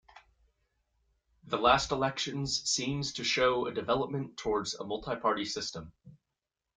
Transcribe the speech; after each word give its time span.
The 1.45 1.59
last 1.59 1.91
elections 1.91 2.67
seems 2.67 3.13
to 3.13 3.23
show 3.23 3.67
a 3.67 3.71
development 3.71 4.35
towards 4.35 4.73
a 4.73 4.83
multi-party 4.83 5.45
system. 5.45 5.93